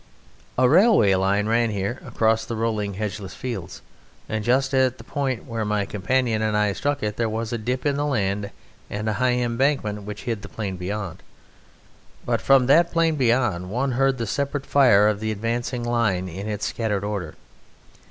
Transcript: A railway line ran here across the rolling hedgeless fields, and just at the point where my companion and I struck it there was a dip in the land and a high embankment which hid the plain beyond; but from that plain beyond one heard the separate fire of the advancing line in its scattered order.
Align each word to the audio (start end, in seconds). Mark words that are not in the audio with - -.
A 0.57 0.67
railway 0.67 1.13
line 1.13 1.45
ran 1.45 1.69
here 1.69 2.01
across 2.03 2.43
the 2.43 2.55
rolling 2.55 2.95
hedgeless 2.95 3.35
fields, 3.35 3.83
and 4.27 4.43
just 4.43 4.73
at 4.73 4.97
the 4.97 5.03
point 5.03 5.45
where 5.45 5.63
my 5.63 5.85
companion 5.85 6.41
and 6.41 6.57
I 6.57 6.73
struck 6.73 7.03
it 7.03 7.17
there 7.17 7.29
was 7.29 7.53
a 7.53 7.57
dip 7.59 7.85
in 7.85 7.97
the 7.97 8.05
land 8.07 8.49
and 8.89 9.07
a 9.07 9.13
high 9.21 9.33
embankment 9.35 10.01
which 10.01 10.23
hid 10.23 10.41
the 10.41 10.49
plain 10.49 10.75
beyond; 10.75 11.21
but 12.25 12.41
from 12.41 12.65
that 12.65 12.91
plain 12.91 13.15
beyond 13.15 13.69
one 13.69 13.91
heard 13.91 14.17
the 14.17 14.25
separate 14.25 14.65
fire 14.65 15.07
of 15.07 15.19
the 15.19 15.31
advancing 15.31 15.83
line 15.83 16.27
in 16.27 16.49
its 16.49 16.65
scattered 16.65 17.03
order. 17.03 17.35